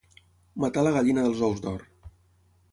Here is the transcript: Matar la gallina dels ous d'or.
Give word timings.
Matar 0.63 0.85
la 0.87 0.95
gallina 0.97 1.27
dels 1.27 1.45
ous 1.51 1.63
d'or. 1.67 1.87